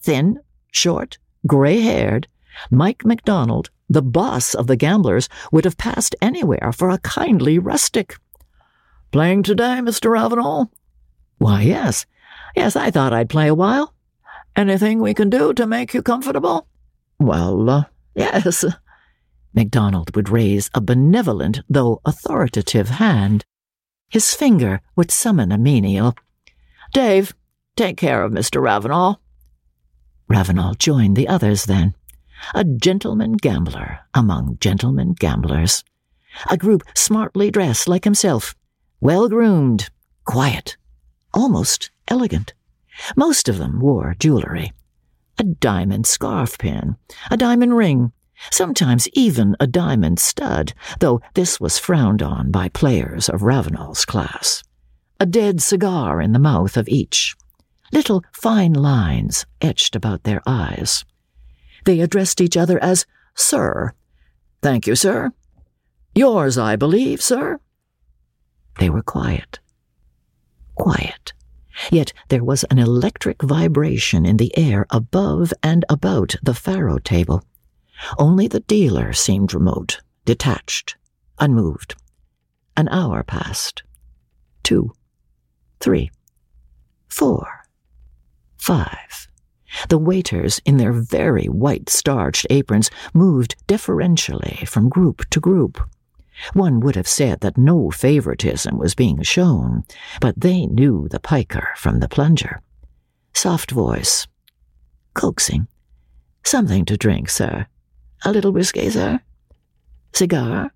[0.00, 0.38] Thin,
[0.70, 2.28] short, gray haired,
[2.70, 8.14] Mike McDonald, the boss of the gamblers, would have passed anywhere for a kindly rustic.
[9.10, 10.12] Playing today, Mr.
[10.12, 10.70] Ravenel?
[11.38, 12.06] Why, yes.
[12.56, 13.94] Yes, I thought I'd play a while.
[14.56, 16.66] Anything we can do to make you comfortable?
[17.18, 18.64] Well, uh, yes.
[19.54, 23.44] McDonald would raise a benevolent, though authoritative hand.
[24.08, 26.14] His finger would summon a menial.
[26.92, 27.34] Dave,
[27.76, 28.62] take care of Mr.
[28.62, 29.20] Ravenel.
[30.28, 31.94] Ravenel joined the others then.
[32.54, 35.84] A gentleman gambler among gentlemen gamblers.
[36.50, 38.54] A group smartly dressed like himself,
[39.00, 39.90] well groomed,
[40.24, 40.76] quiet,
[41.32, 42.54] almost elegant.
[43.16, 44.72] Most of them wore jewelry.
[45.38, 46.96] A diamond scarf pin,
[47.30, 48.12] a diamond ring,
[48.50, 54.64] sometimes even a diamond stud, though this was frowned on by players of Ravenel's class.
[55.20, 57.36] A dead cigar in the mouth of each.
[57.92, 61.04] Little fine lines etched about their eyes.
[61.84, 63.92] They addressed each other as Sir.
[64.62, 65.30] Thank you, sir.
[66.14, 67.60] Yours, I believe, sir.
[68.80, 69.60] They were quiet
[70.78, 71.32] quiet.
[71.90, 77.44] Yet there was an electric vibration in the air above and about the faro table.
[78.18, 80.96] Only the dealer seemed remote, detached,
[81.38, 81.94] unmoved.
[82.76, 83.82] An hour passed.
[84.62, 84.92] Two,
[85.80, 86.10] three,
[87.08, 87.64] four,
[88.56, 89.28] five.
[89.88, 95.80] The waiters, in their very white starched aprons, moved deferentially from group to group.
[96.52, 99.84] One would have said that no favoritism was being shown,
[100.20, 102.62] but they knew the piker from the plunger.
[103.34, 104.26] Soft voice.
[105.14, 105.68] Coaxing.
[106.44, 107.66] Something to drink, sir.
[108.24, 109.20] A little whiskey, sir?
[110.12, 110.72] Cigar?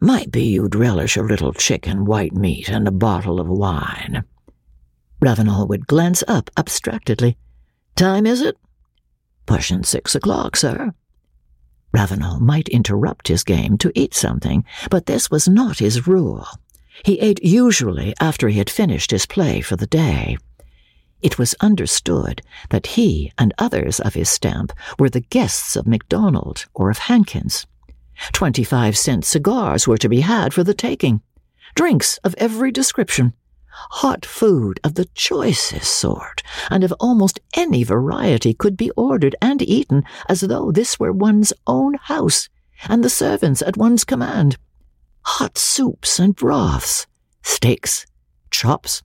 [0.00, 4.24] Might be you'd relish a little chicken white meat and a bottle of wine.
[5.20, 7.36] Ravenel would glance up abstractedly.
[7.94, 8.56] Time is it?
[9.46, 10.92] Pushing six o'clock, sir.
[11.92, 16.46] Ravenel might interrupt his game to eat something, but this was not his rule.
[17.04, 20.38] He ate usually after he had finished his play for the day.
[21.20, 26.66] It was understood that he and others of his stamp were the guests of McDonald
[26.74, 27.66] or of Hankins.
[28.32, 31.22] Twenty-five cent cigars were to be had for the taking,
[31.74, 33.34] drinks of every description,
[33.72, 39.62] Hot food of the choicest sort, and of almost any variety, could be ordered and
[39.62, 42.48] eaten as though this were one's own house,
[42.88, 44.56] and the servants at one's command.
[45.22, 47.06] Hot soups and broths,
[47.42, 48.06] steaks,
[48.50, 49.02] chops,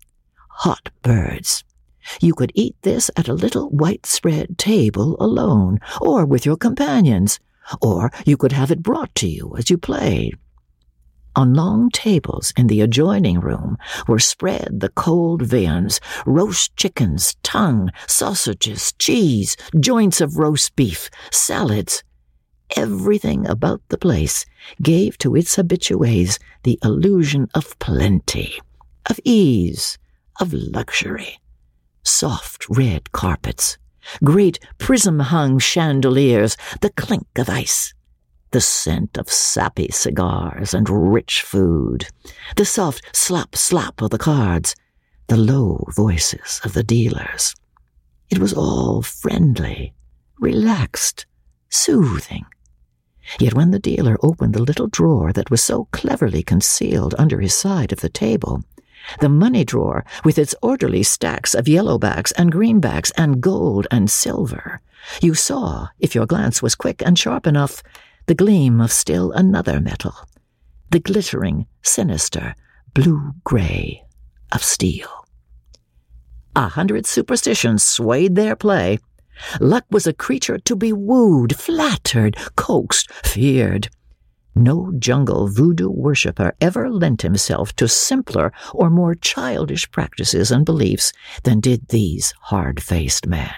[0.50, 1.64] hot birds.
[2.22, 7.40] You could eat this at a little white spread table alone, or with your companions,
[7.82, 10.38] or you could have it brought to you as you played.
[11.38, 17.92] On long tables in the adjoining room were spread the cold viands, roast chickens, tongue,
[18.08, 22.04] sausages, cheese, joints of roast beef, salads.
[22.76, 24.48] Everything about the place
[24.82, 28.60] gave to its habitués the illusion of plenty,
[29.08, 30.00] of ease,
[30.40, 31.40] of luxury.
[32.02, 33.78] Soft red carpets,
[34.24, 37.94] great prism hung chandeliers, the clink of ice,
[38.52, 42.08] the scent of sappy cigars and rich food,
[42.56, 44.76] the soft slap slap of the cards,
[45.28, 47.56] the low voices of the dealers.
[48.30, 49.94] It was all friendly,
[50.40, 51.26] relaxed,
[51.70, 52.46] soothing.
[53.40, 57.54] Yet when the dealer opened the little drawer that was so cleverly concealed under his
[57.54, 58.64] side of the table,
[59.20, 64.82] the money drawer with its orderly stacks of yellowbacks and greenbacks and gold and silver,
[65.22, 67.82] you saw, if your glance was quick and sharp enough,
[68.28, 70.14] the gleam of still another metal,
[70.92, 72.56] the glittering, sinister,
[72.94, 74.04] blue gray
[74.52, 75.26] of steel.
[76.56, 79.00] A hundred superstitions swayed their play.
[79.62, 83.90] Luck was a creature to be wooed, flattered, coaxed, feared.
[84.56, 91.14] No jungle voodoo worshipper ever lent himself to simpler or more childish practices and beliefs
[91.44, 93.54] than did these hard faced men.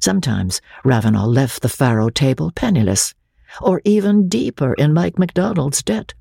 [0.00, 3.14] Sometimes Ravenel left the faro table penniless,
[3.60, 6.14] or even deeper in Mike McDonald's debt.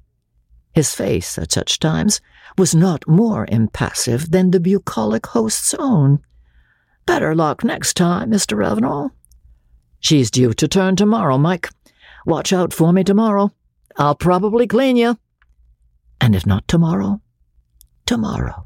[0.74, 2.22] His face, at such times,
[2.58, 6.20] was not more impassive than the bucolic host's own.
[7.06, 8.58] Better luck next time, Mr.
[8.58, 9.12] Ravenel.
[10.00, 11.70] She's due to turn tomorrow, Mike.
[12.26, 13.52] Watch out for me tomorrow.
[13.96, 15.18] I'll probably clean you.
[16.22, 17.22] And if not tomorrow,
[18.06, 18.66] tomorrow.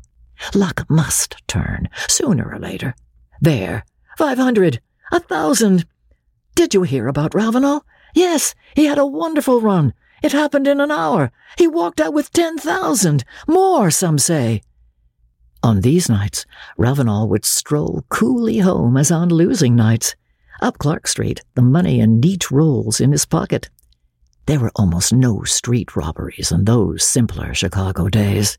[0.56, 2.96] Luck must turn, sooner or later.
[3.40, 3.86] There,
[4.18, 5.86] five hundred, a thousand.
[6.56, 7.86] Did you hear about Ravenel?
[8.14, 9.94] Yes, he had a wonderful run.
[10.24, 11.32] It happened in an hour.
[11.58, 13.24] He walked out with ten thousand.
[13.48, 14.62] More, some say.
[15.64, 16.46] On these nights,
[16.78, 20.16] Ravenel would stroll coolly home as on losing nights.
[20.62, 23.70] Up Clark Street, the money in neat rolls in his pocket.
[24.48, 28.58] There were almost no street robberies in those simpler Chicago days.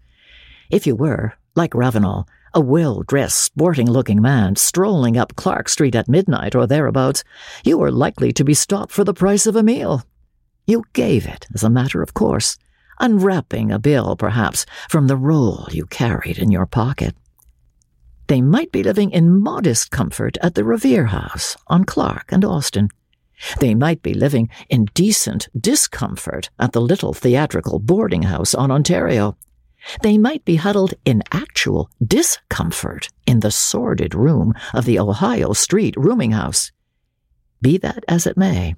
[0.71, 5.95] If you were, like Ravenel, a well dressed, sporting looking man strolling up Clark Street
[5.95, 7.25] at midnight or thereabouts,
[7.65, 10.03] you were likely to be stopped for the price of a meal.
[10.67, 12.59] You gave it as a matter of course,
[13.01, 17.15] unwrapping a bill, perhaps, from the roll you carried in your pocket.
[18.29, 22.88] They might be living in modest comfort at the Revere House on Clark and Austin.
[23.59, 29.37] They might be living in decent discomfort at the little theatrical boarding house on Ontario.
[30.03, 35.95] They might be huddled in actual discomfort in the sordid room of the Ohio Street
[35.97, 36.71] rooming house.
[37.61, 38.75] Be that as it may,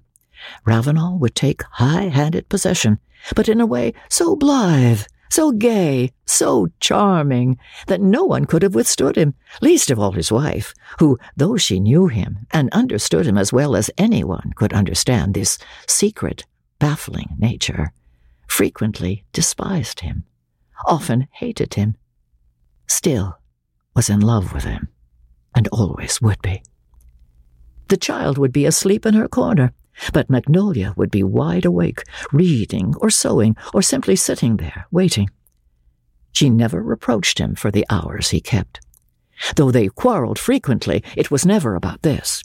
[0.64, 2.98] Ravenel would take high handed possession,
[3.34, 8.74] but in a way so blithe, so gay, so charming, that no one could have
[8.74, 13.38] withstood him, least of all his wife, who, though she knew him and understood him
[13.38, 16.44] as well as anyone could understand this secret,
[16.78, 17.92] baffling nature,
[18.46, 20.24] frequently despised him
[20.84, 21.96] often hated him,
[22.86, 23.38] still
[23.94, 24.88] was in love with him,
[25.54, 26.62] and always would be.
[27.88, 29.72] The child would be asleep in her corner,
[30.12, 35.30] but Magnolia would be wide awake, reading or sewing or simply sitting there, waiting.
[36.32, 38.80] She never reproached him for the hours he kept.
[39.56, 42.42] Though they quarreled frequently, it was never about this.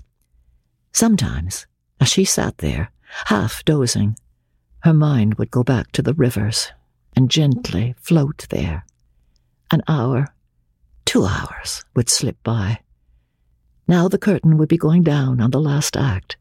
[0.91, 1.65] Sometimes,
[1.99, 2.91] as she sat there,
[3.25, 4.17] half dozing,
[4.81, 6.71] her mind would go back to the rivers
[7.15, 8.85] and gently float there.
[9.71, 10.27] An hour,
[11.05, 12.79] two hours would slip by.
[13.87, 16.37] Now the curtain would be going down on the last act.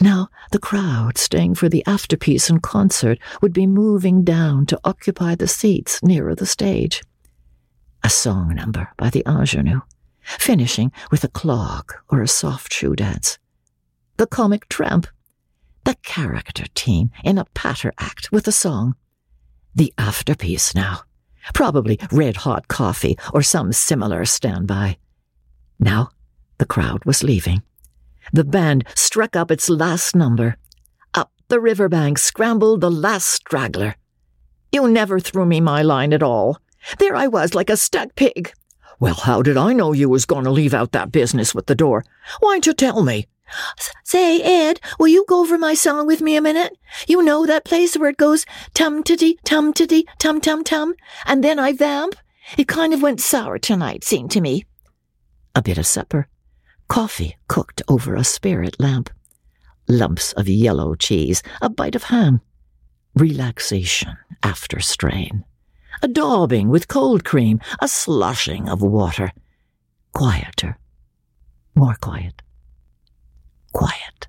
[0.00, 5.34] Now the crowd staying for the afterpiece and concert would be moving down to occupy
[5.34, 7.02] the seats nearer the stage.
[8.02, 9.80] A song number by the ingenue,
[10.22, 13.38] finishing with a clog or a soft shoe dance.
[14.16, 15.06] The comic tramp,
[15.84, 18.94] the character team in a patter act with a song
[19.74, 21.02] the afterpiece now.
[21.54, 24.98] Probably red hot coffee or some similar standby.
[25.78, 26.10] Now
[26.58, 27.62] the crowd was leaving.
[28.32, 30.56] The band struck up its last number.
[31.14, 33.96] Up the riverbank scrambled the last straggler.
[34.72, 36.58] You never threw me my line at all.
[36.98, 38.52] There I was like a stuck pig.
[39.00, 41.74] Well, how did I know you was going to leave out that business with the
[41.74, 42.04] door?
[42.40, 43.26] Why'n't you tell me?
[44.04, 46.76] Say, Ed, will you go over my song with me a minute?
[47.06, 50.94] You know that place where it goes tum titty, tum titty, tum tum tum,
[51.26, 52.14] and then I vamp?
[52.58, 54.64] It kind of went sour tonight, seemed to me.
[55.54, 56.28] A bit of supper.
[56.88, 59.10] Coffee cooked over a spirit lamp.
[59.88, 62.40] Lumps of yellow cheese, a bite of ham.
[63.14, 65.44] Relaxation after strain.
[66.02, 69.32] A daubing with cold cream, a sloshing of water.
[70.12, 70.78] Quieter.
[71.74, 72.42] More quiet.
[73.72, 74.28] Quiet.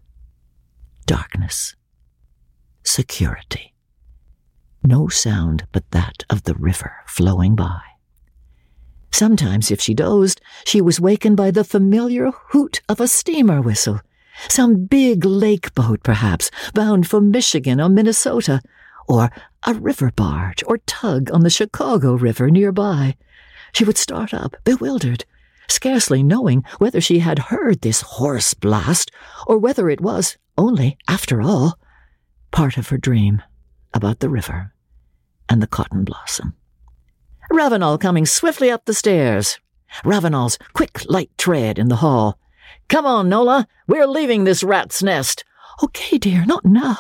[1.06, 1.76] Darkness.
[2.84, 3.74] Security.
[4.84, 7.82] No sound but that of the river flowing by.
[9.12, 14.00] Sometimes, if she dozed, she was wakened by the familiar hoot of a steamer whistle.
[14.48, 18.62] Some big lake boat, perhaps, bound for Michigan or Minnesota,
[19.08, 19.30] or
[19.68, 23.16] a river barge or tug on the Chicago River nearby.
[23.74, 25.26] She would start up, bewildered,
[25.72, 29.12] scarcely knowing whether she had heard this hoarse blast
[29.48, 31.80] or whether it was only, after all,
[32.52, 33.42] part of her dream
[33.94, 34.74] about the river
[35.50, 36.56] and the cotton blossom.
[37.52, 39.60] Ravenel coming swiftly up the stairs.
[40.06, 42.40] Ravenel's quick, light tread in the hall.
[42.88, 43.68] Come on, Nola.
[43.88, 45.44] We're leaving this rat's nest.
[45.84, 46.98] Okay, dear, not now.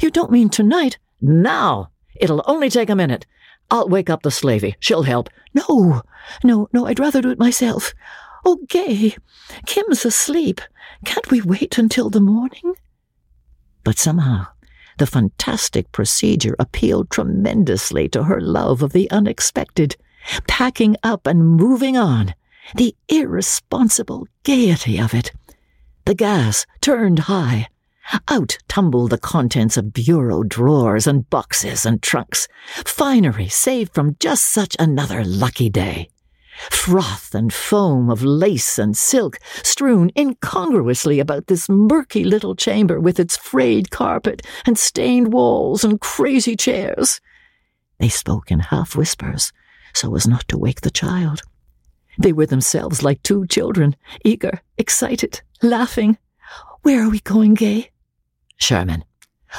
[0.00, 0.98] You don't mean tonight.
[1.20, 1.90] Now.
[2.14, 3.26] It'll only take a minute.
[3.70, 4.76] I'll wake up the slavey.
[4.80, 5.28] She'll help.
[5.54, 6.02] No,
[6.44, 7.94] no, no, I'd rather do it myself.
[8.44, 9.16] Oh, Gay,
[9.66, 10.60] Kim's asleep.
[11.04, 12.74] Can't we wait until the morning?
[13.82, 14.46] But somehow,
[14.98, 19.96] the fantastic procedure appealed tremendously to her love of the unexpected.
[20.48, 22.34] Packing up and moving on,
[22.74, 25.32] the irresponsible gaiety of it.
[26.04, 27.68] The gas turned high.
[28.28, 32.48] Out tumbled the contents of bureau drawers and boxes and trunks,
[32.84, 36.08] finery saved from just such another lucky day.
[36.70, 43.20] Froth and foam of lace and silk strewn incongruously about this murky little chamber with
[43.20, 47.20] its frayed carpet and stained walls and crazy chairs.
[47.98, 49.52] They spoke in half whispers
[49.96, 51.40] so as not to wake the child.
[52.18, 56.18] They were themselves like two children, eager, excited, laughing.
[56.82, 57.90] Where are we going, Gay?
[58.56, 59.04] Sherman.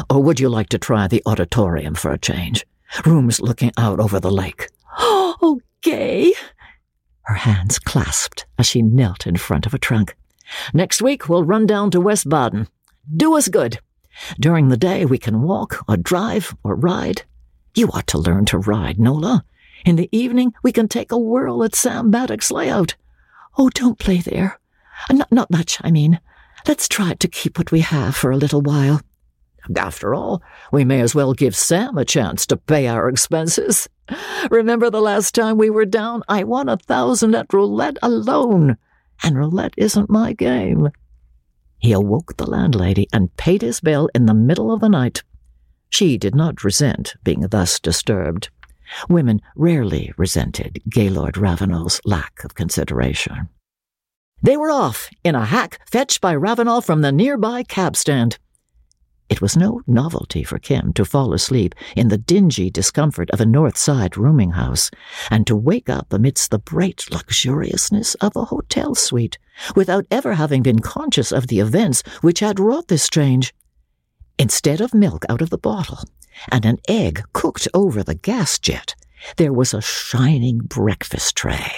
[0.10, 2.66] Or would you like to try the auditorium for a change?
[3.06, 4.70] Rooms looking out over the lake.
[5.40, 6.34] Oh, Gay!
[7.28, 10.16] her hands clasped as she knelt in front of a trunk.
[10.74, 12.68] Next week we'll run down to West Baden.
[13.16, 13.80] Do us good.
[14.40, 17.24] During the day we can walk or drive or ride.
[17.76, 19.44] You ought to learn to ride, Nola.
[19.86, 22.96] In the evening we can take a whirl at Sam Baddock's layout.
[23.58, 24.60] Oh, don't play there.
[25.12, 26.20] Not, not much, I mean.
[26.68, 29.00] Let's try to keep what we have for a little while.
[29.78, 30.42] After all,
[30.72, 33.88] we may as well give Sam a chance to pay our expenses.
[34.52, 36.24] Remember the last time we were down?
[36.28, 38.76] I won a thousand at roulette alone,
[39.24, 40.90] and roulette isn't my game.
[41.80, 45.24] He awoke the landlady and paid his bill in the middle of the night.
[45.90, 48.50] She did not resent being thus disturbed.
[49.08, 53.48] Women rarely resented Gaylord Ravenel's lack of consideration.
[54.42, 58.38] They were off in a hack fetched by Ravenel from the nearby cab stand.
[59.30, 63.46] It was no novelty for Kim to fall asleep in the dingy discomfort of a
[63.46, 64.90] North Side rooming house,
[65.30, 69.38] and to wake up amidst the bright luxuriousness of a hotel suite,
[69.76, 73.54] without ever having been conscious of the events which had wrought this change.
[74.40, 76.00] Instead of milk out of the bottle,
[76.50, 78.96] and an egg cooked over the gas jet,
[79.38, 81.72] there was a shining breakfast tray,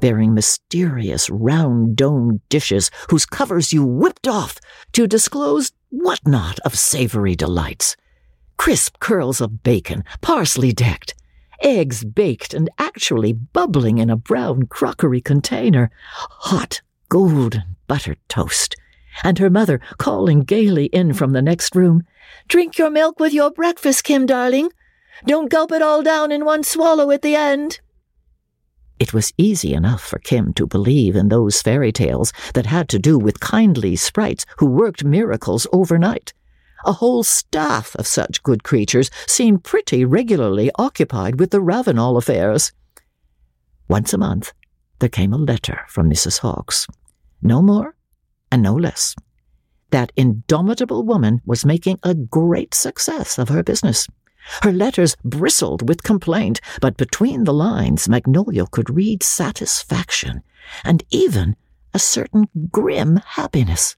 [0.00, 4.58] bearing mysterious round domed dishes whose covers you whipped off
[4.92, 7.96] to disclose what not of savory delights?
[8.56, 11.14] Crisp curls of bacon, parsley decked,
[11.62, 18.76] eggs baked and actually bubbling in a brown crockery container, hot golden buttered toast,
[19.22, 22.02] and her mother calling gaily in from the next room,
[22.48, 24.70] Drink your milk with your breakfast, Kim, darling.
[25.24, 27.80] Don't gulp it all down in one swallow at the end.
[28.98, 32.98] It was easy enough for Kim to believe in those fairy tales that had to
[32.98, 36.32] do with kindly sprites who worked miracles overnight.
[36.84, 42.72] A whole staff of such good creatures seemed pretty regularly occupied with the Ravenel affairs.
[43.88, 44.52] Once a month,
[44.98, 46.38] there came a letter from Mrs.
[46.38, 46.86] Hawks.
[47.42, 47.96] No more
[48.50, 49.14] and no less.
[49.90, 54.06] That indomitable woman was making a great success of her business.
[54.62, 60.42] Her letters bristled with complaint, but between the lines Magnolia could read satisfaction
[60.84, 61.56] and even
[61.92, 63.96] a certain grim happiness.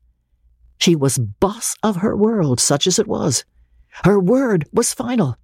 [0.78, 3.44] She was boss of her world, such as it was.
[4.04, 5.36] Her word was final.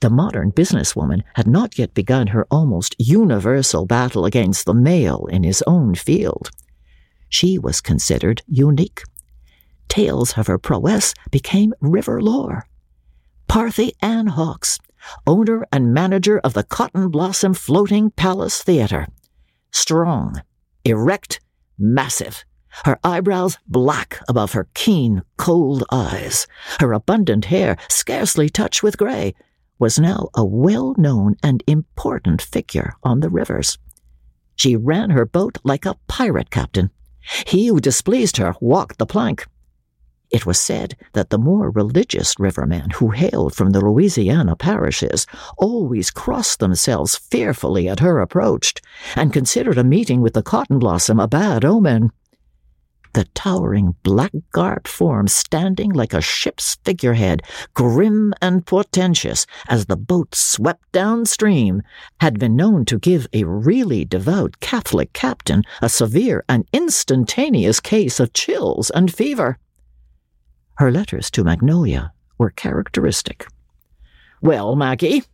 [0.00, 5.42] The modern businesswoman had not yet begun her almost universal battle against the male in
[5.42, 6.50] his own field.
[7.28, 9.02] She was considered unique.
[9.88, 12.66] tales of her prowess became river lore.
[13.48, 14.78] Parthy Ann Hawks,
[15.26, 19.08] owner and manager of the Cotton Blossom Floating Palace Theater.
[19.72, 20.42] Strong,
[20.84, 21.40] erect,
[21.78, 22.44] massive,
[22.84, 26.46] her eyebrows black above her keen, cold eyes,
[26.78, 29.34] her abundant hair scarcely touched with gray,
[29.78, 33.78] was now a well known and important figure on the rivers.
[34.56, 36.90] She ran her boat like a pirate captain.
[37.46, 39.46] He who displeased her walked the plank.
[40.30, 45.26] It was said that the more religious rivermen who hailed from the Louisiana parishes
[45.56, 48.74] always crossed themselves fearfully at her approach,
[49.16, 52.10] and considered a meeting with the cotton blossom a bad omen
[53.14, 57.42] the towering black garbed form standing like a ship's figurehead,
[57.74, 61.82] grim and portentous as the boat swept downstream,
[62.20, 68.20] had been known to give a really devout Catholic captain a severe and instantaneous case
[68.20, 69.58] of chills and fever.
[70.78, 73.48] Her letters to Magnolia were characteristic.
[74.40, 75.24] Well, Maggie,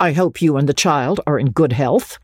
[0.00, 2.18] I hope you and the child are in good health.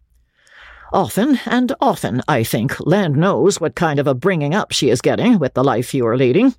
[0.91, 5.03] Often and often, I think, land knows what kind of a bringing up she is
[5.03, 6.55] getting with the life you are leading.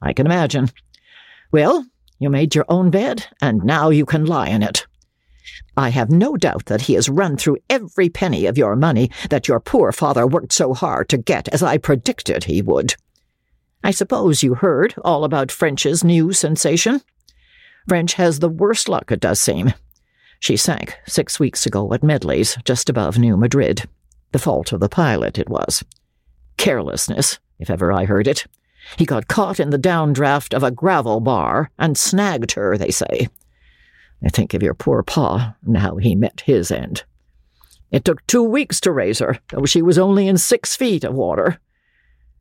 [0.00, 0.70] I can imagine.
[1.52, 1.84] Well,
[2.18, 4.86] you made your own bed, and now you can lie in it.
[5.76, 9.46] I have no doubt that he has run through every penny of your money that
[9.46, 12.94] your poor father worked so hard to get, as I predicted he would.
[13.84, 17.02] I suppose you heard all about French's new sensation?
[17.86, 19.74] French has the worst luck, it does seem.
[20.40, 23.86] She sank six weeks ago at Medley's, just above New Madrid.
[24.32, 25.84] The fault of the pilot, it was.
[26.56, 28.46] Carelessness, if ever I heard it.
[28.96, 33.28] He got caught in the downdraft of a gravel bar and snagged her, they say.
[34.24, 37.04] I think of your poor pa and how he met his end.
[37.90, 41.14] It took two weeks to raise her, though she was only in six feet of
[41.14, 41.60] water.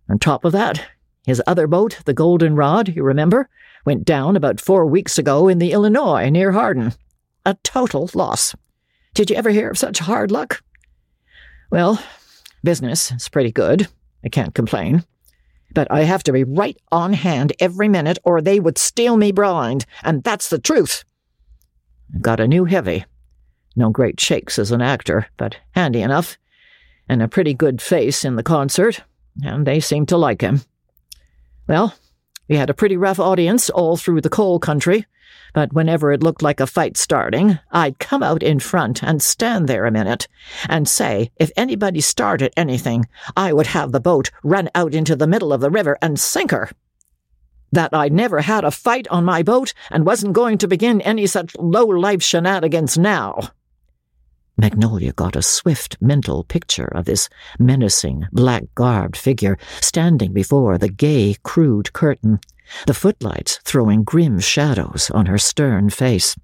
[0.10, 0.86] On top of that,
[1.26, 3.49] his other boat, the Golden Rod, you remember,
[3.86, 6.93] went down about four weeks ago in the Illinois near Hardin.
[7.45, 8.55] A total loss.
[9.13, 10.61] Did you ever hear of such hard luck?
[11.71, 12.01] Well,
[12.63, 13.88] business is pretty good.
[14.24, 15.03] I can't complain.
[15.74, 19.32] But I have to be right on hand every minute or they would steal me
[19.32, 21.03] blind, and that's the truth.
[22.13, 23.05] I've got a new heavy.
[23.76, 26.38] No great shakes as an actor, but handy enough.
[27.09, 29.01] And a pretty good face in the concert,
[29.43, 30.61] and they seem to like him.
[31.68, 31.95] Well,
[32.49, 35.05] we had a pretty rough audience all through the coal country,
[35.53, 39.70] but whenever it looked like a fight starting, I'd come out in front and stand
[39.70, 40.28] there a minute
[40.68, 43.07] and say if anybody started anything,
[43.38, 46.51] I would have the boat run out into the middle of the river and sink
[46.51, 46.70] her.
[47.72, 51.28] That I'd never had a fight on my boat and wasn't going to begin any
[51.28, 53.51] such low life shenanigans now.
[54.56, 57.28] Magnolia got a swift mental picture of this
[57.58, 62.39] menacing, black garbed figure standing before the gay, crude curtain,
[62.86, 66.36] the footlights throwing grim shadows on her stern face.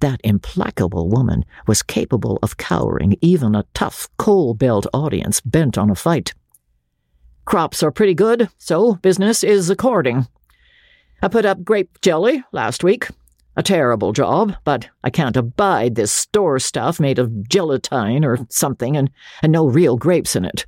[0.00, 5.90] That implacable woman was capable of cowering even a tough coal belt audience bent on
[5.90, 6.32] a fight.
[7.44, 10.26] Crops are pretty good, so business is according.
[11.22, 13.08] I put up grape jelly last week.
[13.60, 18.96] A terrible job, but I can't abide this store stuff made of gelatine or something
[18.96, 19.10] and,
[19.42, 20.64] and no real grapes in it.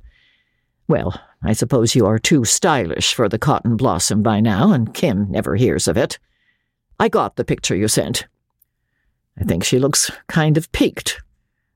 [0.87, 5.25] Well, I suppose you are too stylish for the cotton blossom by now, and Kim
[5.31, 6.19] never hears of it.
[6.99, 8.27] I got the picture you sent.
[9.39, 11.19] I think she looks kind of peaked.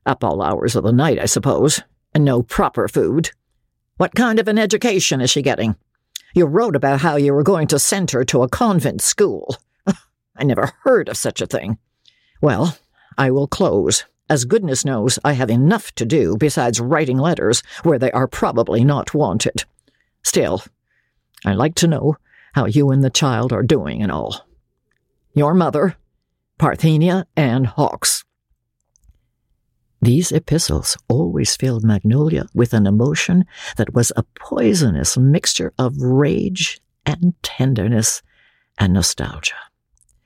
[0.05, 1.81] Up all hours of the night, I suppose,
[2.13, 3.31] and no proper food.
[3.95, 5.77] What kind of an education is she getting?
[6.35, 9.57] You wrote about how you were going to send her to a convent school.
[10.37, 11.77] I never heard of such a thing.
[12.41, 12.77] Well,
[13.17, 17.99] I will close as goodness knows I have enough to do besides writing letters where
[17.99, 19.63] they are probably not wanted.
[20.23, 20.63] Still,
[21.45, 22.17] I like to know
[22.53, 24.45] how you and the child are doing and all.
[25.33, 25.95] Your mother,
[26.59, 28.25] Parthenia Ann Hawks.
[30.01, 33.45] These epistles always filled Magnolia with an emotion
[33.77, 38.21] that was a poisonous mixture of rage and tenderness
[38.77, 39.55] and nostalgia.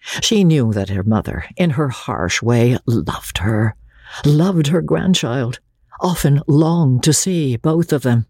[0.01, 3.75] She knew that her mother, in her harsh way, loved her,
[4.25, 5.59] loved her grandchild,
[5.99, 8.25] often longed to see both of them.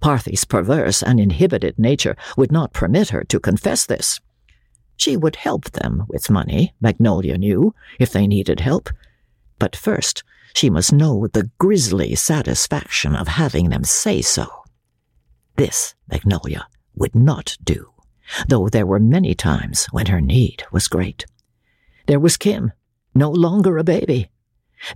[0.00, 4.20] Parthy's perverse and inhibited nature would not permit her to confess this.
[4.96, 8.90] She would help them with money, Magnolia knew, if they needed help.
[9.58, 10.24] But first,
[10.54, 14.48] she must know the grisly satisfaction of having them say so.
[15.56, 17.91] This, Magnolia, would not do,
[18.48, 21.24] though there were many times when her need was great.
[22.06, 22.72] There was Kim,
[23.14, 24.30] no longer a baby,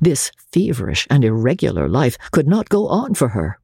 [0.01, 3.59] this feverish and irregular life could not go on for her.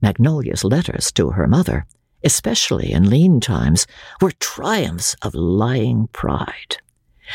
[0.00, 1.86] Magnolia's letters to her mother,
[2.24, 3.86] especially in lean times,
[4.20, 6.78] were triumphs of lying pride.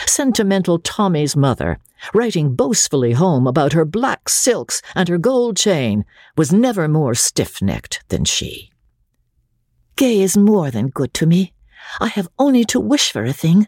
[0.06, 1.80] Sentimental Tommy's mother,
[2.14, 6.04] writing boastfully home about her black silks and her gold chain,
[6.36, 8.72] was never more stiff necked than she.
[9.96, 11.54] Gay is more than good to me.
[12.00, 13.68] I have only to wish for a thing.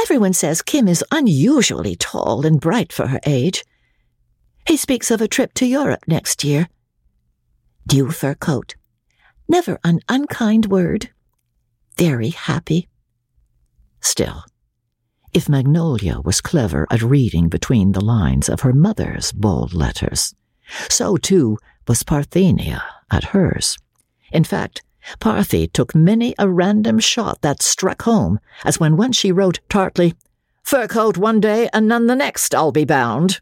[0.00, 3.64] Everyone says Kim is unusually tall and bright for her age.
[4.66, 6.68] He speaks of a trip to Europe next year.
[7.92, 8.74] New fur coat.
[9.48, 11.10] Never an unkind word.
[11.96, 12.88] Very happy.
[14.00, 14.44] Still,
[15.32, 20.34] if Magnolia was clever at reading between the lines of her mother's bold letters,
[20.88, 23.78] so too was Parthenia at hers.
[24.32, 24.82] In fact,
[25.20, 30.14] Parthy took many a random shot that struck home, as when once she wrote tartly,
[30.62, 33.40] Fur coat one day and none the next, I'll be bound.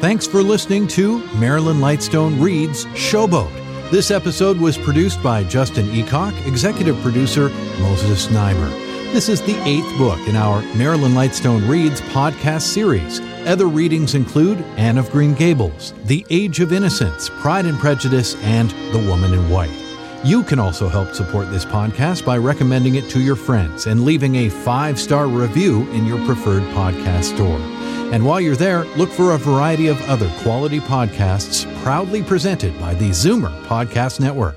[0.00, 3.50] Thanks for listening to Marilyn Lightstone Reads Showboat.
[3.90, 7.48] This episode was produced by Justin Eacock, executive producer
[7.80, 8.70] Moses Znaimer.
[9.14, 13.20] This is the eighth book in our Marilyn Lightstone Reads podcast series.
[13.48, 18.68] Other readings include Anne of Green Gables, The Age of Innocence, Pride and Prejudice, and
[18.92, 19.72] The Woman in White.
[20.22, 24.34] You can also help support this podcast by recommending it to your friends and leaving
[24.34, 27.58] a five star review in your preferred podcast store.
[28.12, 32.92] And while you're there, look for a variety of other quality podcasts proudly presented by
[32.92, 34.56] the Zoomer Podcast Network.